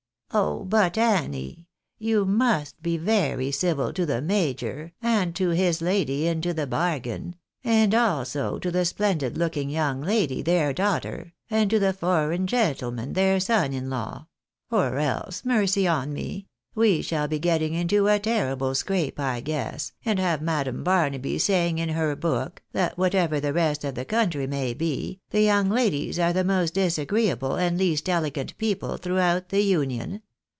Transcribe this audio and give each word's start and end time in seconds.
"Oh! 0.41 0.63
but, 0.63 0.97
Annie, 0.97 1.67
you 1.99 2.23
must 2.23 2.81
be 2.81 2.95
very 2.95 3.51
civil 3.51 3.91
to 3.91 4.05
the 4.05 4.21
major, 4.21 4.93
and 5.01 5.35
to 5.35 5.49
his 5.49 5.81
lady 5.81 6.25
into 6.25 6.53
the 6.53 6.65
bargain, 6.65 7.35
and 7.65 7.93
also 7.93 8.57
to 8.59 8.71
the 8.71 8.85
splendid 8.85 9.35
looMng 9.35 9.69
young 9.69 9.99
lady, 10.01 10.41
their 10.41 10.71
daughter, 10.71 11.33
and 11.49 11.69
to 11.69 11.79
the 11.79 11.91
foreign 11.91 12.47
gentleman, 12.47 13.11
their 13.11 13.41
son 13.41 13.73
in 13.73 13.89
law; 13.89 14.27
or 14.69 14.99
else, 14.99 15.43
mercy 15.43 15.85
on 15.85 16.13
me! 16.13 16.47
we 16.73 17.01
shall 17.01 17.27
be 17.27 17.37
getting 17.37 17.73
into 17.73 18.07
a 18.07 18.17
terrible 18.19 18.73
scrape, 18.73 19.19
I 19.19 19.41
guess, 19.41 19.91
and 20.05 20.17
having 20.17 20.45
Madam 20.45 20.85
Barnaby 20.85 21.37
saying 21.37 21.79
in 21.79 21.89
her 21.89 22.15
book, 22.15 22.61
that 22.71 22.97
whatever 22.97 23.41
the 23.41 23.51
rest 23.51 23.83
of 23.83 23.95
the 23.95 24.05
country 24.05 24.47
may 24.47 24.73
be, 24.73 25.19
the 25.31 25.41
young 25.41 25.69
ladies 25.69 26.17
are 26.17 26.31
the 26.31 26.45
most 26.45 26.73
disagreeable 26.75 27.55
and 27.57 27.77
least 27.77 28.07
elegant 28.07 28.57
people 28.57 28.95
throughout 28.95 29.49
the 29.49 29.61
Union. 29.63 30.21